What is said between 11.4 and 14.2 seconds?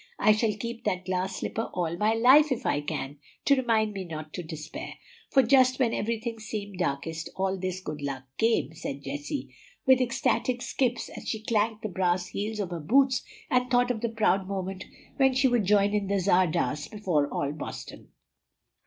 clanked the brass heels of her boots and thought of the